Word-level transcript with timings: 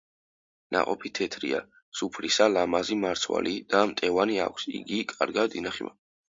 ნაყოფი 0.75 1.09
თეთრია, 1.19 1.59
სუფრისა, 1.99 2.47
ლამაზი 2.53 2.97
მარცვალი 3.03 3.53
და 3.75 3.83
მტევანი 3.93 4.41
აქვს, 4.47 4.67
კარგად 5.13 5.61
ინახება. 5.63 5.97